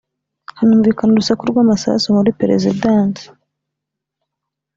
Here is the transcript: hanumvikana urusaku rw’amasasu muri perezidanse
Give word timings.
hanumvikana 0.59 1.11
urusaku 1.13 1.43
rw’amasasu 1.51 2.07
muri 2.17 2.31
perezidanse 2.39 3.23